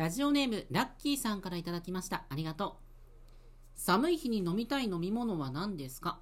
[0.00, 2.24] ラジオネームラッキーさんからいただきました。
[2.30, 3.78] ありがとう。
[3.78, 6.20] 寒い日に飲みたい飲み物は何ですか？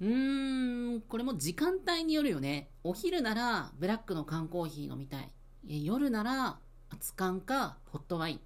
[0.00, 2.68] うーんこれも時間帯によるよね。
[2.82, 5.30] お昼ならブラックの缶コーヒー飲みたい。
[5.84, 6.58] 夜なら
[6.90, 8.40] 熱燗かホットワイン。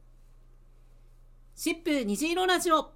[1.54, 2.92] シップ虹色ラジオ。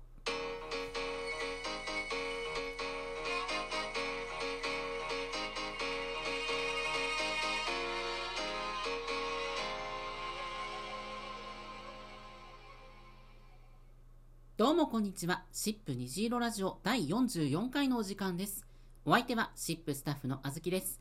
[14.78, 15.42] もこんにちは。
[15.50, 18.64] シップ虹色ラジオ第44回のお時間です。
[19.04, 21.00] お相手はシップスタッフのあずきです。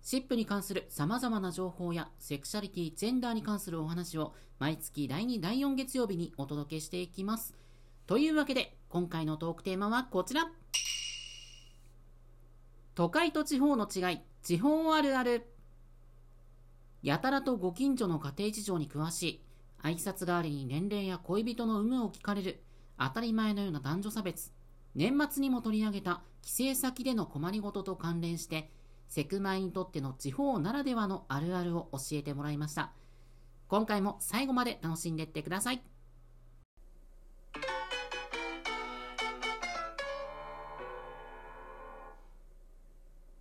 [0.00, 7.54] シップに関する様々な情報やセクシャリティ、ジェンダーに関するお話を毎月第2、第4月曜日にお届けしていきます。
[8.08, 10.50] というわけで、今回のトークテーマはこちら。
[12.96, 15.46] 都会と地方の違い、地方あるある。
[17.04, 19.40] やたらとご近所の家庭事情に詳しい、
[19.84, 22.64] 挨拶代わりに年齢や恋人の有無を聞かれる、
[22.98, 24.52] 当たり前のような男女差別。
[24.94, 28.70] 年末にも取り上げた帰省先での困りごとと関連して、
[29.08, 32.92] セクマイにとっての地方ならではのあるあるを教えてもらいました。
[33.68, 35.82] 今回も最後まで楽しんでいってください。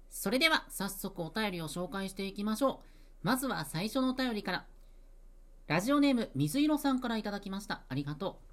[0.10, 2.82] それでは早速お便りを紹介していきましょ
[3.24, 3.26] う。
[3.26, 4.68] まずは最初のお便りから。
[5.68, 7.82] ラジオネーム水色さんからいただきました。
[7.90, 8.51] ありがとう。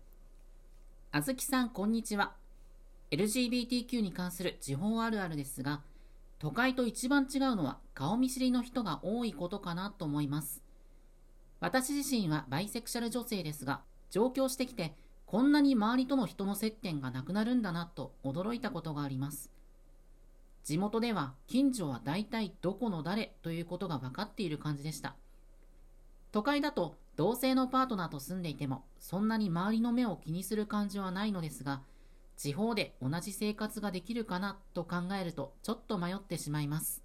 [1.11, 2.35] あずきさん、こんにちは。
[3.13, 5.81] LGBTQ に関する地方あるあるですが、
[6.39, 10.63] 都会と一番違うのは顔見知りの人が多いことかなと思います。
[11.61, 19.51] 私自身はバイセクシャル女性ですが、上京してきてこんなに周りとの人の接点がなくなるんだなと驚いたことがあります。
[20.63, 25.17] 地元では近所は大体どこの誰ということが分かっている感じでした。
[26.33, 31.83] 都会だと同性のパートナーと住んでいてもそんなに周りの目を気にする感じはないのですが、
[32.37, 37.03] 地方で同じ生活ができるかなと考えるとちょっと迷ってしまいます。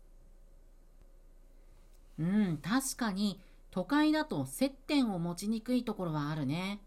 [2.19, 3.41] うん、確かに
[3.72, 6.79] 都会だと接点を持ちにくいところはあるね。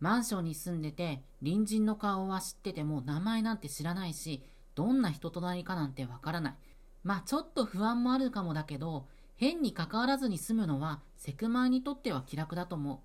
[0.00, 4.42] マンションに住んでて隣人の顔は知ってても名前なんて知らないし、
[4.74, 6.54] どんな人となりかなんてわからない。
[7.04, 9.06] まあちょっと不安もあるかもだけど、
[9.38, 12.98] 変に関わらずに済むのはセクマイにとっては気楽だと思う。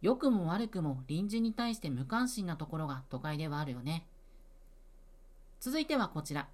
[0.00, 4.06] 良くも悪くも隣人に対して無関心なところが都会ではあるよね。
[5.60, 6.48] 続いてはこちら。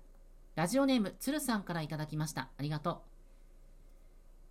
[0.56, 2.48] ラジオネームつるさんからいただきました。
[2.58, 2.98] ありがとう。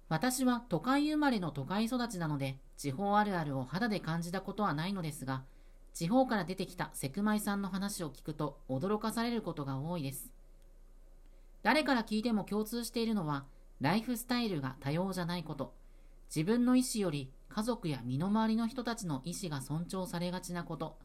[0.08, 5.44] 私は都会生まれの都会育ちなので、地方あるあるを肌で感じたことはないのですが、
[5.94, 10.32] 地方から出てきたセクマイさんの話を聞くと驚かされることが多いです。
[11.64, 13.44] 誰から聞いても共通しているのは、
[13.80, 15.74] ライフスタイルが多様じゃないこと、
[16.34, 20.98] 自分の意思より家族や身の回りの人たちの意思が尊重されがちなこと、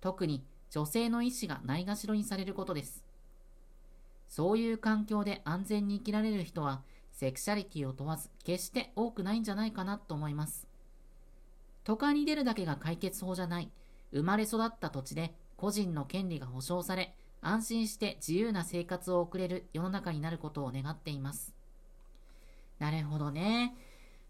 [0.00, 3.04] 特に女性の意思がないがしろにされることです。
[4.28, 10.66] そういう環境で安全に生きられる人は、セクシャリティを問わず決して多くないんじゃないかなと思います。
[11.84, 13.70] 都会に出るだけが解決法じゃない。
[14.12, 21.54] 生まれ育った土地で個人の権利が保障され、安心して自由な生活を送れる世の中になることを願っています。
[22.82, 23.76] なるほどね。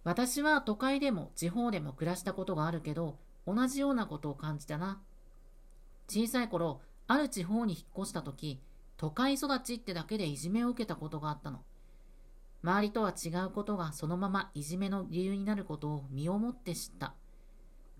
[0.04, 5.00] 私は都会でも地方でも暮らしたことがあるけど、同じようなことを感じたな。
[6.06, 8.60] 小さい頃、ある地方に引っ越した時、
[8.98, 11.62] 都会育ちってだけでいじめを受けたことがあったの。
[12.62, 17.14] 周りとは違うことがそのままいじめの理由になることを身をもって知った。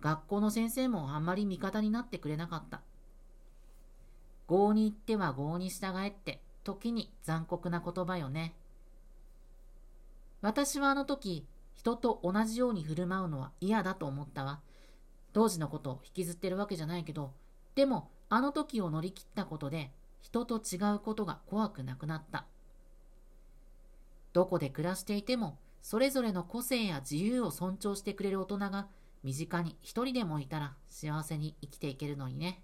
[0.01, 2.81] 学校の先生もあんまり味方になってくれなかった。
[4.47, 8.53] 業に行っては業に従えって、時に残酷な言葉よね。
[10.43, 14.59] 私はあの時、人と同じように振る舞うのは嫌だと思ったわ。
[15.31, 17.31] 当時のことを引きずってるわけじゃないけど、
[17.75, 22.45] でもあの時を乗り切ったことで人と違うことが怖くなくなった。
[24.33, 28.87] どこで暮らしていても、それぞれの個性や自由を尊重してくれる大人が
[29.23, 32.61] 身近に一人でもいたら幸せに生きていけるのにね。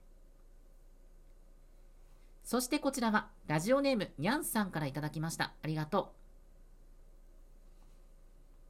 [2.44, 5.54] そしてこちらはラジオネームにゃんさんからいただきました。
[5.64, 6.19] ありがとう。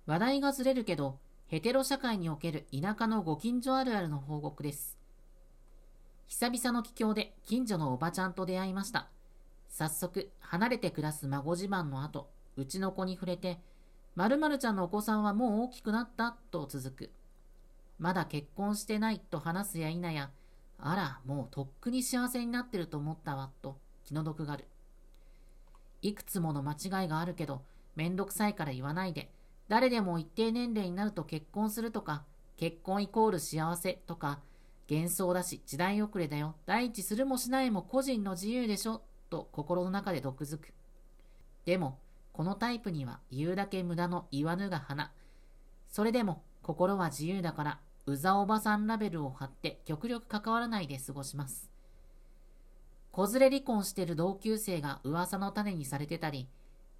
[0.10, 4.98] 話題がずれるけど、ヘテロ社会における田舎のご近所あるあるの報告です。
[6.28, 9.08] 久々の帰郷で近所のおばちゃんと出会いました。
[9.68, 12.28] 早速、離れて暮らす孫自慢の後、
[12.58, 13.60] うちの子に触れて、
[14.16, 17.12] 〇〇ちゃんのお子さんはもう大きくなったと続く。
[18.00, 20.32] まだ結婚してないと話すや否や、
[20.80, 24.66] あら、もうとっくに幸せになってると思ったわ、と気の毒がある。
[26.02, 27.62] いくつもの間違いがあるけど、
[27.96, 29.32] めんどくさいから言わないで、
[29.69, 32.25] 誰でも一定年齢になると結婚するとか、
[32.57, 34.39] 結婚イコール幸せとか、
[34.89, 40.74] 幻想だし時代遅れだよ、第一するもしないも個人の自由でしょ、と心の中で毒づく。
[41.66, 42.00] でも、
[42.33, 45.12] このタイプには言うだけ無駄の言わぬが花。
[45.88, 51.69] それでも心は自由だから、うざおばさんラベルを貼って極力関わらないで過ごします。
[53.12, 56.48] 子連れ離婚してる同級生が噂の種にされてたり、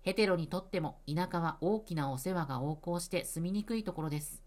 [0.02, 4.42] ヘテロにとっても田舎は大きなお世話が横行して住みにくいところです。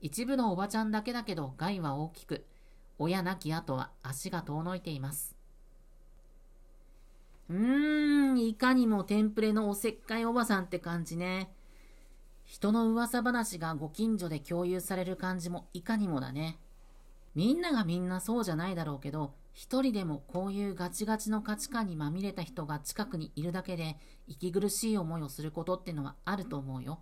[0.00, 2.44] 一部のおばちゃんだけだけど害は大きく、
[2.98, 5.36] 親亡き後は足が遠のいています。
[7.48, 11.52] うーん、いかにもテンプレのおせっかいおばさんって感じね。
[12.44, 16.58] 人の噂話がご近所で共有される感じもいかにもだね。
[17.34, 23.96] みんながみんなそうじゃないだろうけど、一人でもこういうガチガチの価値観にまみれた人が近くにいるだけで
[24.26, 27.00] 息苦しい思いをすることってのはあると思うよ。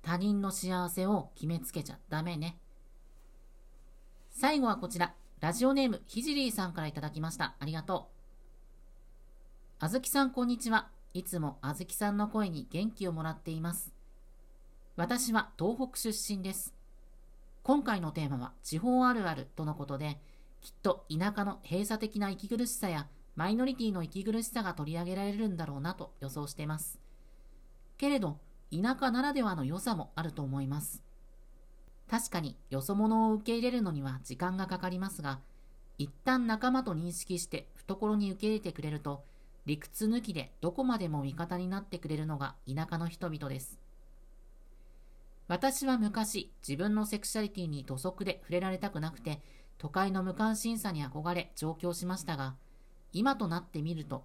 [0.00, 2.56] 他人の幸せを決めつけちゃダメね。
[4.30, 7.56] 最後はこちら、ラジオネームひじりーさんからいただきました。
[7.58, 8.14] ありがとう。
[9.80, 10.88] あずきさんこんにちは。
[11.14, 13.92] いつもあずきさんの声に元気をもらっています。
[14.94, 16.74] 私は東北出身です。
[17.64, 20.20] 今回のテーマは地方あるあるとのことで、
[20.64, 23.06] きっと田舎の閉鎖的な息苦しさや
[23.36, 26.98] マイノリティの息苦しさが取り上げられるんだろうなと予想しています。
[27.98, 28.38] けれど、
[28.72, 31.02] 田舎ならではの良さもあると思います。
[32.10, 35.40] 確かによそ者を受け入れるのには時間がかかりますが、
[35.98, 39.22] 一旦仲間と認識して懐に受け入れてくれると、
[39.66, 43.78] 理屈抜きでどこまでも味方になってくれるのが田舎の人々です。
[45.46, 49.42] 私は昔、自分のセクシャリティに土足で触れられたくなくて、
[49.78, 52.56] 都会の無関心さに憧れ上京しましたが、
[53.12, 54.24] 今となってみると、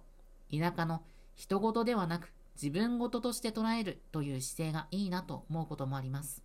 [0.50, 1.02] 田舎の
[1.36, 6.42] 人事ではなく自分事として捉えるという姿勢がいいなと思うこともあります。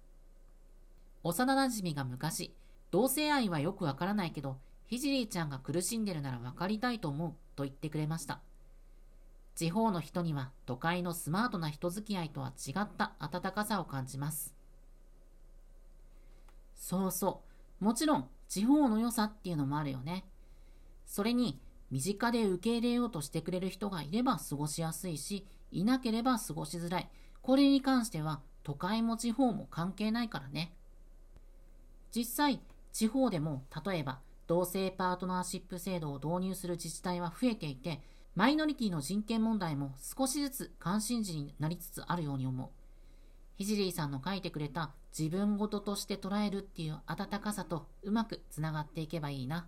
[1.23, 2.55] 幼馴染が昔、
[2.91, 4.57] 同性愛はよくわからないけど、
[4.87, 8.41] ひじりーちゃんが苦しんでるなら分かりたいと思うと言ってくれました。
[9.55, 14.53] 地方の人には都会のスマートな人付き合いとは違った温かさを感じます。
[16.75, 17.41] そうそ
[17.81, 17.83] う。
[17.83, 20.25] もちろん、地方の良さっていうのもあるよね。
[21.05, 21.59] それに、
[21.91, 27.09] 身近で受け入れようとしてくれる人がいれば過ごしやすいし、いなければ過ごしづらい。
[27.41, 30.73] これに関しては、都会も地方も関係ないからね。
[32.11, 32.61] 実際、
[32.91, 38.01] 地方でも、例えば、同性パートナーシップ制度を導入する自治体は増えていて、
[38.35, 42.84] マイノリティの人権問題も少しずつ関心事になりつつあるように思う。
[43.57, 49.67] ひじりーさんの書いてくれた自分事として捉えるっていう温かさとうまくつながっていけばいいな。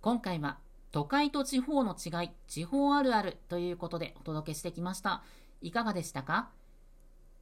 [0.00, 0.58] 今回は
[0.92, 5.22] 都会と地方の違い、地方あるあるということでお届けしてきました。
[5.60, 6.48] いかがでしたか？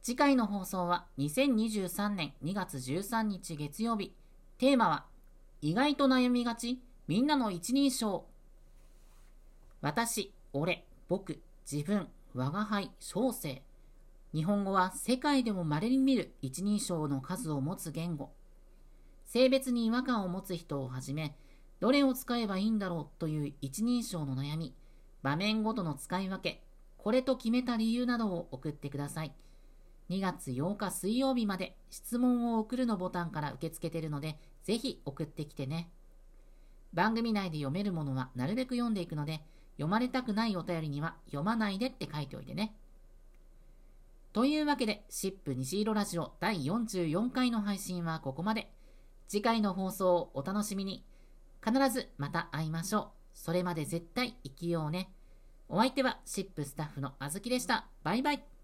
[0.01, 4.13] 次回の放送は2023年2月13日月曜日。
[4.57, 5.05] テーマは
[5.61, 8.25] 意外と悩みがちみんなの一人称。
[9.81, 13.61] 私、俺、僕、自分、我が輩、小生。
[14.33, 18.31] 日本語は世界でも稀に見る一人称の数を持つ言語。
[19.25, 21.35] 性別に違和感を持つ人をはじめ、
[21.81, 24.73] どれを使えばいいんだろうという一人称の悩み、
[25.21, 26.63] 場面ごとの使い分け、
[26.97, 29.33] これと決めた理由などを送ってください。
[30.09, 35.89] 2月8日水曜日まで質問を送るのボタンから受け付けてるので、ぜひ送ってきてね。
[36.93, 39.41] 番組内で読めるものはなるべく読んでいくので、
[39.77, 42.75] 読まれたくないお便りには読まないでって書いておいてね。
[44.31, 48.71] というわけで、シップ虹色ラジオ第44回の配信はここまで。
[49.27, 51.05] 次回の放送をお楽しみに。
[51.63, 53.07] 必ずまた会いましょう。
[53.33, 55.09] それまで絶対生きようね。
[55.67, 57.87] お相手はシップスタッフのあずきでした。
[58.03, 58.54] バイバイ。